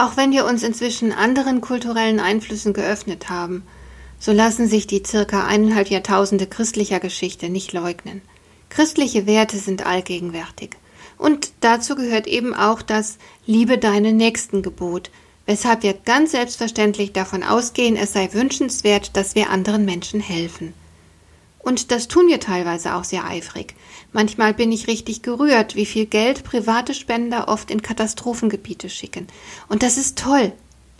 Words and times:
Auch 0.00 0.16
wenn 0.16 0.32
wir 0.32 0.46
uns 0.46 0.62
inzwischen 0.62 1.12
anderen 1.12 1.60
kulturellen 1.60 2.20
Einflüssen 2.20 2.72
geöffnet 2.72 3.28
haben, 3.28 3.64
so 4.18 4.32
lassen 4.32 4.66
sich 4.66 4.86
die 4.86 5.02
circa 5.06 5.44
eineinhalb 5.44 5.90
Jahrtausende 5.90 6.46
christlicher 6.46 7.00
Geschichte 7.00 7.50
nicht 7.50 7.74
leugnen. 7.74 8.22
Christliche 8.70 9.26
Werte 9.26 9.58
sind 9.58 9.84
allgegenwärtig. 9.84 10.70
Und 11.18 11.52
dazu 11.60 11.96
gehört 11.96 12.26
eben 12.26 12.54
auch 12.54 12.80
das 12.80 13.18
Liebe 13.44 13.76
deine 13.76 14.14
Nächsten 14.14 14.62
Gebot, 14.62 15.10
weshalb 15.44 15.82
wir 15.82 15.92
ganz 15.92 16.30
selbstverständlich 16.30 17.12
davon 17.12 17.42
ausgehen, 17.42 17.96
es 17.96 18.14
sei 18.14 18.32
wünschenswert, 18.32 19.18
dass 19.18 19.34
wir 19.34 19.50
anderen 19.50 19.84
Menschen 19.84 20.20
helfen. 20.20 20.72
Und 21.58 21.90
das 21.90 22.08
tun 22.08 22.26
wir 22.26 22.40
teilweise 22.40 22.94
auch 22.94 23.04
sehr 23.04 23.26
eifrig. 23.26 23.74
Manchmal 24.12 24.54
bin 24.54 24.72
ich 24.72 24.88
richtig 24.88 25.22
gerührt, 25.22 25.76
wie 25.76 25.86
viel 25.86 26.06
Geld 26.06 26.44
private 26.44 26.94
Spender 26.94 27.48
oft 27.48 27.70
in 27.70 27.82
Katastrophengebiete 27.82 28.90
schicken. 28.90 29.28
Und 29.68 29.82
das 29.82 29.96
ist 29.96 30.18
toll. 30.18 30.52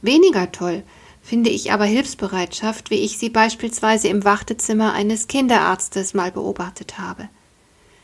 Weniger 0.03 0.53
toll 0.53 0.85
finde 1.23 1.51
ich 1.51 1.73
aber 1.73 1.85
Hilfsbereitschaft, 1.85 2.91
wie 2.91 2.97
ich 2.97 3.19
sie 3.19 3.31
beispielsweise 3.31 4.09
im 4.09 4.25
Wartezimmer 4.25 4.93
eines 4.93 5.29
Kinderarztes 5.29 6.15
mal 6.15 6.33
beobachtet 6.33 6.99
habe. 6.99 7.29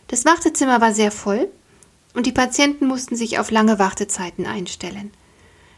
Das 0.08 0.24
Wartezimmer 0.24 0.80
war 0.80 0.94
sehr 0.94 1.10
voll 1.10 1.48
und 2.14 2.26
die 2.26 2.32
Patienten 2.32 2.86
mussten 2.86 3.16
sich 3.16 3.38
auf 3.38 3.50
lange 3.50 3.78
Wartezeiten 3.78 4.46
einstellen. 4.46 5.10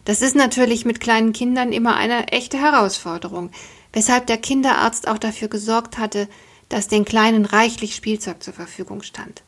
Das 0.05 0.22
ist 0.22 0.36
natürlich 0.36 0.84
mit 0.84 1.00
kleinen 1.00 1.33
Kindern 1.33 1.72
immer 1.72 1.97
eine 1.97 2.28
echte 2.28 2.58
Herausforderung, 2.58 3.50
weshalb 3.92 4.27
der 4.27 4.38
Kinderarzt 4.38 5.08
auch 5.08 5.19
dafür 5.19 5.48
gesorgt 5.48 5.98
hatte, 5.98 6.28
dass 6.69 6.88
den 6.88 7.05
Kleinen 7.05 7.44
reichlich 7.44 7.94
Spielzeug 7.94 8.42
zur 8.42 8.55
Verfügung 8.55 9.02
stand. 9.02 9.42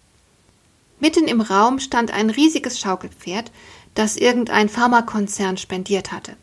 Mitten 1.01 1.27
im 1.27 1.41
Raum 1.41 1.81
stand 1.81 2.13
ein 2.13 2.31
riesiges 2.31 2.79
Schaukelpferd, 2.79 3.51
das 3.95 4.17
irgendein 4.17 4.69
Pharmakonzern 4.69 5.57
spendiert 5.57 6.13
hatte. 6.13 6.37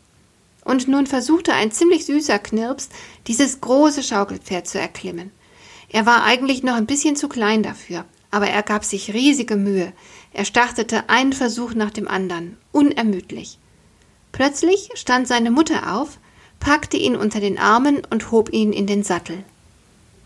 Und 0.64 0.88
nun 0.88 1.06
versuchte 1.06 1.54
ein 1.54 1.72
ziemlich 1.72 2.04
süßer 2.04 2.38
Knirps, 2.38 2.90
dieses 3.26 3.60
große 3.60 4.02
Schaukelpferd 4.02 4.66
zu 4.66 4.78
erklimmen. 4.78 5.30
Er 5.88 6.04
war 6.04 6.24
eigentlich 6.24 6.62
noch 6.62 6.74
ein 6.74 6.86
bisschen 6.86 7.16
zu 7.16 7.28
klein 7.28 7.62
dafür, 7.62 8.04
aber 8.30 8.48
er 8.48 8.62
gab 8.62 8.84
sich 8.84 9.14
riesige 9.14 9.56
Mühe. 9.56 9.92
Er 10.32 10.44
startete 10.44 11.08
einen 11.08 11.32
Versuch 11.32 11.72
nach 11.72 11.90
dem 11.90 12.06
anderen, 12.06 12.58
unermüdlich. 12.72 13.58
Plötzlich 14.32 14.90
stand 14.94 15.26
seine 15.26 15.50
Mutter 15.50 15.96
auf, 15.96 16.18
packte 16.60 16.98
ihn 16.98 17.16
unter 17.16 17.40
den 17.40 17.58
Armen 17.58 18.02
und 18.10 18.30
hob 18.30 18.52
ihn 18.52 18.72
in 18.72 18.86
den 18.86 19.04
Sattel. 19.04 19.44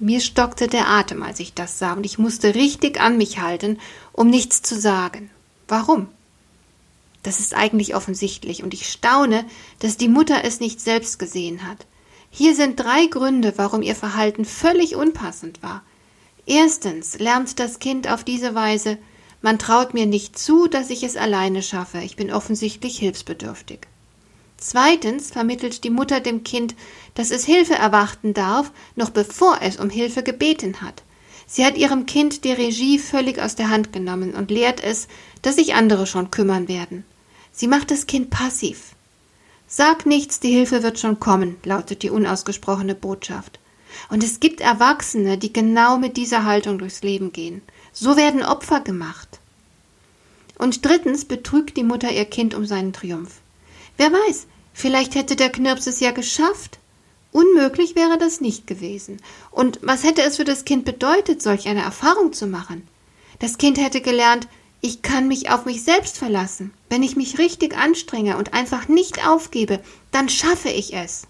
Mir 0.03 0.21
stockte 0.21 0.67
der 0.67 0.89
Atem, 0.89 1.23
als 1.23 1.39
ich 1.39 1.55
das 1.55 1.79
sah, 1.79 1.93
und 1.93 2.05
ich 2.05 2.19
musste 2.19 2.57
richtig 2.57 3.01
an 3.01 3.17
mich 3.19 3.39
halten, 3.39 3.79
um 4.13 4.29
nichts 4.29 4.61
zu 4.61 4.75
sagen. 4.77 5.31
Warum? 5.69 6.09
Das 7.23 7.39
ist 7.39 7.55
eigentlich 7.55 7.95
offensichtlich, 7.95 8.65
und 8.65 8.75
ich 8.75 8.91
staune, 8.91 9.45
dass 9.79 9.97
die 9.97 10.09
Mutter 10.09 10.43
es 10.43 10.59
nicht 10.59 10.81
selbst 10.81 11.21
gesehen 11.21 11.69
hat. 11.69 11.87
Hier 12.33 12.57
sind 12.57 12.81
drei 12.81 13.07
Gründe, 13.07 13.53
warum 13.55 13.81
ihr 13.81 13.95
Verhalten 13.95 14.45
völlig 14.45 14.97
unpassend 14.97 15.63
war. 15.63 15.85
Erstens 16.47 17.21
lernt 17.21 17.61
das 17.61 17.79
Kind 17.79 18.11
auf 18.11 18.25
diese 18.25 18.57
Weise, 18.57 18.99
man 19.41 19.61
traut 19.61 19.95
mir 19.95 20.07
nicht 20.07 20.37
zu, 20.37 20.67
dass 20.67 20.91
ich 20.91 21.05
es 21.05 21.17
alleine 21.17 21.63
schaffe, 21.63 21.99
ich 21.99 22.17
bin 22.17 22.33
offensichtlich 22.33 22.99
hilfsbedürftig. 22.99 23.87
Zweitens 24.65 25.33
vermittelt 25.33 25.83
die 25.83 25.91
Mutter 25.91 26.21
dem 26.21 26.45
Kind, 26.45 26.77
dass 27.15 27.33
es 27.33 27.45
Hilfe 27.45 27.75
erwarten 27.75 28.33
darf, 28.33 28.71
noch 28.95 29.11
bevor 29.11 29.59
es 29.61 29.77
um 29.77 29.91
Hilfe 29.91 30.23
gebeten 30.23 30.81
hat. 30.83 31.03
Sie 31.49 31.67
hat 31.67 31.77
ihrem 31.77 32.07
Kind 32.07 32.45
die 32.45 32.53
Regie 32.53 33.01
völlig 33.01 33.41
aus 33.41 33.57
der 33.57 33.71
Hand 33.71 33.93
genommen 33.93 34.35
und 34.35 34.53
lehrt 34.53 34.81
es, 34.81 35.09
dass 35.43 35.57
sich 35.57 35.75
andere 35.75 36.07
schon 36.07 36.31
kümmern 36.31 36.69
werden. 36.69 37.05
Sie 37.51 37.67
macht 37.67 37.91
das 37.91 38.07
Kind 38.07 38.31
passiv. 38.31 38.95
Sag 39.67 40.07
nichts, 40.07 40.39
die 40.39 40.53
Hilfe 40.53 40.85
wird 40.85 41.01
schon 41.01 41.19
kommen, 41.19 41.57
lautet 41.65 42.05
die 42.05 42.11
unausgesprochene 42.11 42.95
Botschaft. 42.95 43.59
Und 44.11 44.23
es 44.23 44.39
gibt 44.39 44.61
Erwachsene, 44.61 45.39
die 45.39 45.53
genau 45.53 45.99
mit 45.99 46.17
dieser 46.17 46.45
Haltung 46.45 46.79
durchs 46.79 47.03
Leben 47.03 47.33
gehen. 47.33 47.63
So 47.93 48.17
werden 48.17 48.45
Opfer 48.45 48.79
gemacht. 48.79 49.41
Und 50.57 50.85
drittens 50.85 51.25
betrügt 51.25 51.77
die 51.77 51.83
Mutter 51.83 52.13
ihr 52.13 52.27
Kind 52.27 52.55
um 52.55 52.65
seinen 52.65 52.93
Triumph. 52.93 53.42
Wer 53.97 54.13
weiß, 54.13 54.47
Vielleicht 54.73 55.15
hätte 55.15 55.37
der 55.37 55.51
Knirps 55.51 55.87
es 55.87 56.01
ja 56.01 56.11
geschafft. 56.11 56.79
Unmöglich 57.31 57.95
wäre 57.95 58.19
das 58.19 58.41
nicht 58.41 58.67
gewesen. 58.67 59.21
Und 59.51 59.79
was 59.83 60.05
hätte 60.05 60.23
es 60.23 60.37
für 60.37 60.45
das 60.45 60.65
Kind 60.65 60.85
bedeutet, 60.85 61.43
solch 61.43 61.69
eine 61.69 61.83
Erfahrung 61.83 62.33
zu 62.33 62.47
machen? 62.47 62.87
Das 63.39 63.59
Kind 63.59 63.79
hätte 63.79 64.01
gelernt, 64.01 64.49
ich 64.81 65.03
kann 65.03 65.29
mich 65.29 65.51
auf 65.51 65.65
mich 65.65 65.85
selbst 65.85 66.19
verlassen. 66.19 66.73
Wenn 66.89 67.03
ich 67.03 67.17
mich 67.17 67.39
richtig 67.39 67.77
anstrenge 67.77 68.37
und 68.37 68.53
einfach 68.53 68.89
nicht 68.89 69.27
aufgebe, 69.27 69.81
dann 70.11 70.29
schaffe 70.29 70.69
ich 70.69 70.95
es. 70.95 71.23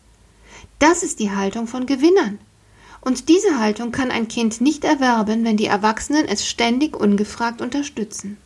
Das 0.79 1.03
ist 1.03 1.21
die 1.21 1.31
Haltung 1.31 1.67
von 1.67 1.87
Gewinnern. 1.87 2.39
Und 3.01 3.29
diese 3.29 3.59
Haltung 3.59 3.93
kann 3.93 4.11
ein 4.11 4.29
Kind 4.29 4.61
nicht 4.61 4.85
erwerben, 4.85 5.45
wenn 5.45 5.57
die 5.57 5.67
Erwachsenen 5.67 6.27
es 6.27 6.49
ständig 6.49 6.97
ungefragt 6.97 7.61
unterstützen. 7.61 8.39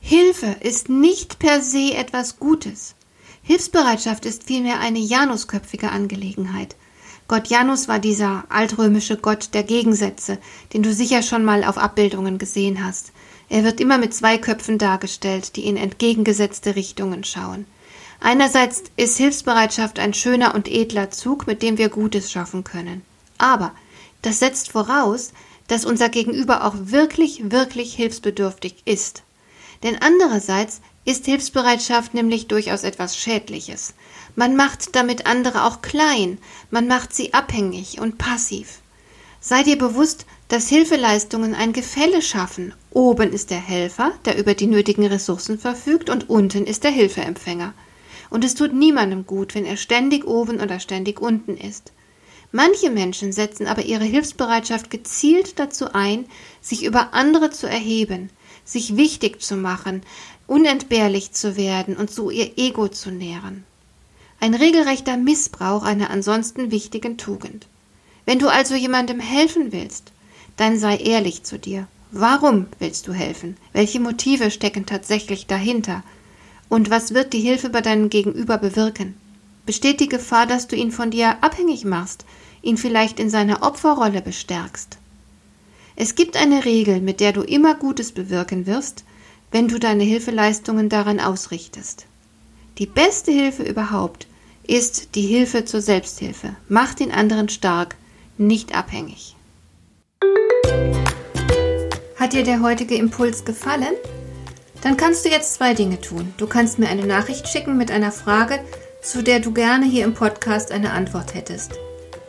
Hilfe 0.00 0.56
ist 0.60 0.88
nicht 0.88 1.38
per 1.38 1.62
se 1.62 1.94
etwas 1.94 2.38
Gutes. 2.38 2.94
Hilfsbereitschaft 3.42 4.26
ist 4.26 4.44
vielmehr 4.44 4.80
eine 4.80 4.98
janusköpfige 4.98 5.90
Angelegenheit. 5.90 6.76
Gott 7.28 7.48
Janus 7.48 7.86
war 7.86 7.98
dieser 7.98 8.44
altrömische 8.48 9.16
Gott 9.16 9.50
der 9.54 9.62
Gegensätze, 9.62 10.38
den 10.72 10.82
du 10.82 10.92
sicher 10.92 11.22
schon 11.22 11.44
mal 11.44 11.64
auf 11.64 11.78
Abbildungen 11.78 12.38
gesehen 12.38 12.84
hast. 12.84 13.12
Er 13.48 13.64
wird 13.64 13.80
immer 13.80 13.98
mit 13.98 14.14
zwei 14.14 14.36
Köpfen 14.36 14.78
dargestellt, 14.78 15.56
die 15.56 15.66
in 15.66 15.76
entgegengesetzte 15.76 16.76
Richtungen 16.76 17.24
schauen. 17.24 17.66
Einerseits 18.20 18.82
ist 18.96 19.16
Hilfsbereitschaft 19.16 19.98
ein 19.98 20.12
schöner 20.12 20.54
und 20.54 20.68
edler 20.68 21.10
Zug, 21.10 21.46
mit 21.46 21.62
dem 21.62 21.78
wir 21.78 21.88
Gutes 21.88 22.30
schaffen 22.30 22.64
können. 22.64 23.02
Aber 23.38 23.72
das 24.22 24.38
setzt 24.40 24.72
voraus, 24.72 25.32
dass 25.68 25.84
unser 25.84 26.08
Gegenüber 26.08 26.64
auch 26.64 26.74
wirklich, 26.76 27.50
wirklich 27.50 27.94
hilfsbedürftig 27.94 28.82
ist. 28.84 29.22
Denn 29.82 29.96
andererseits 30.00 30.80
ist 31.10 31.26
Hilfsbereitschaft 31.26 32.14
nämlich 32.14 32.46
durchaus 32.46 32.84
etwas 32.84 33.16
Schädliches. 33.16 33.94
Man 34.36 34.56
macht 34.56 34.94
damit 34.94 35.26
andere 35.26 35.64
auch 35.64 35.82
klein, 35.82 36.38
man 36.70 36.86
macht 36.86 37.12
sie 37.14 37.34
abhängig 37.34 38.00
und 38.00 38.16
passiv. 38.16 38.80
Sei 39.40 39.62
dir 39.62 39.76
bewusst, 39.76 40.26
dass 40.48 40.68
Hilfeleistungen 40.68 41.54
ein 41.54 41.72
Gefälle 41.72 42.22
schaffen. 42.22 42.74
Oben 42.90 43.32
ist 43.32 43.50
der 43.50 43.60
Helfer, 43.60 44.12
der 44.24 44.38
über 44.38 44.54
die 44.54 44.66
nötigen 44.66 45.06
Ressourcen 45.06 45.58
verfügt, 45.58 46.10
und 46.10 46.28
unten 46.28 46.66
ist 46.66 46.84
der 46.84 46.90
Hilfeempfänger. 46.90 47.74
Und 48.30 48.44
es 48.44 48.54
tut 48.54 48.72
niemandem 48.72 49.26
gut, 49.26 49.54
wenn 49.54 49.64
er 49.64 49.76
ständig 49.76 50.26
oben 50.26 50.60
oder 50.60 50.78
ständig 50.78 51.20
unten 51.20 51.56
ist. 51.56 51.92
Manche 52.52 52.90
Menschen 52.90 53.32
setzen 53.32 53.66
aber 53.66 53.82
ihre 53.82 54.04
Hilfsbereitschaft 54.04 54.90
gezielt 54.90 55.58
dazu 55.58 55.92
ein, 55.92 56.26
sich 56.60 56.84
über 56.84 57.14
andere 57.14 57.50
zu 57.50 57.68
erheben, 57.68 58.30
sich 58.70 58.96
wichtig 58.96 59.42
zu 59.42 59.56
machen, 59.56 60.02
unentbehrlich 60.46 61.32
zu 61.32 61.56
werden 61.56 61.96
und 61.96 62.10
so 62.10 62.30
ihr 62.30 62.56
Ego 62.56 62.88
zu 62.88 63.10
nähren. 63.10 63.64
Ein 64.38 64.54
regelrechter 64.54 65.16
Missbrauch 65.16 65.82
einer 65.82 66.10
ansonsten 66.10 66.70
wichtigen 66.70 67.18
Tugend. 67.18 67.66
Wenn 68.24 68.38
du 68.38 68.48
also 68.48 68.74
jemandem 68.74 69.20
helfen 69.20 69.72
willst, 69.72 70.12
dann 70.56 70.78
sei 70.78 70.96
ehrlich 70.96 71.42
zu 71.42 71.58
dir. 71.58 71.88
Warum 72.12 72.66
willst 72.78 73.06
du 73.06 73.12
helfen? 73.12 73.56
Welche 73.72 74.00
Motive 74.00 74.50
stecken 74.50 74.86
tatsächlich 74.86 75.46
dahinter? 75.46 76.02
Und 76.68 76.90
was 76.90 77.12
wird 77.12 77.32
die 77.32 77.40
Hilfe 77.40 77.70
bei 77.70 77.80
deinem 77.80 78.08
Gegenüber 78.08 78.58
bewirken? 78.58 79.14
Besteht 79.66 80.00
die 80.00 80.08
Gefahr, 80.08 80.46
dass 80.46 80.68
du 80.68 80.76
ihn 80.76 80.92
von 80.92 81.10
dir 81.10 81.42
abhängig 81.42 81.84
machst, 81.84 82.24
ihn 82.62 82.76
vielleicht 82.76 83.20
in 83.20 83.30
seiner 83.30 83.62
Opferrolle 83.62 84.22
bestärkst? 84.22 84.99
Es 86.02 86.14
gibt 86.14 86.38
eine 86.38 86.64
Regel, 86.64 87.02
mit 87.02 87.20
der 87.20 87.34
du 87.34 87.42
immer 87.42 87.74
Gutes 87.74 88.12
bewirken 88.12 88.66
wirst, 88.66 89.04
wenn 89.50 89.68
du 89.68 89.78
deine 89.78 90.02
Hilfeleistungen 90.02 90.88
daran 90.88 91.20
ausrichtest. 91.20 92.06
Die 92.78 92.86
beste 92.86 93.30
Hilfe 93.30 93.64
überhaupt 93.64 94.26
ist 94.66 95.14
die 95.14 95.26
Hilfe 95.26 95.66
zur 95.66 95.82
Selbsthilfe. 95.82 96.56
Mach 96.70 96.94
den 96.94 97.12
anderen 97.12 97.50
stark, 97.50 97.96
nicht 98.38 98.74
abhängig. 98.74 99.36
Hat 102.16 102.32
dir 102.32 102.44
der 102.44 102.62
heutige 102.62 102.94
Impuls 102.94 103.44
gefallen? 103.44 103.92
Dann 104.80 104.96
kannst 104.96 105.26
du 105.26 105.28
jetzt 105.28 105.52
zwei 105.52 105.74
Dinge 105.74 106.00
tun. 106.00 106.32
Du 106.38 106.46
kannst 106.46 106.78
mir 106.78 106.88
eine 106.88 107.04
Nachricht 107.04 107.46
schicken 107.46 107.76
mit 107.76 107.90
einer 107.90 108.10
Frage, 108.10 108.58
zu 109.02 109.22
der 109.22 109.40
du 109.40 109.52
gerne 109.52 109.84
hier 109.84 110.06
im 110.06 110.14
Podcast 110.14 110.72
eine 110.72 110.92
Antwort 110.92 111.34
hättest. 111.34 111.72